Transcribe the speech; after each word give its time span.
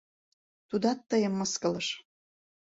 Тудат 0.69 0.99
тыйым 1.09 1.33
мыскылыш. 1.39 1.87